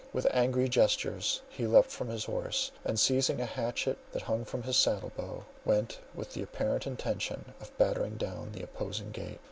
[0.13, 4.63] With angry gestures he leapt from his horse, and seizing a hatchet that hung from
[4.63, 9.37] his saddle bow, went with the apparent intention of battering down the opposing gate.